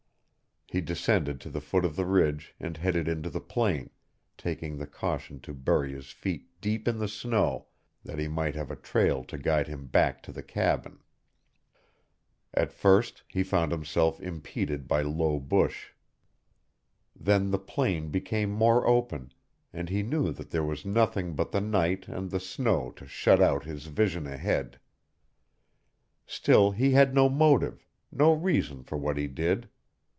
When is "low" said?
15.01-15.39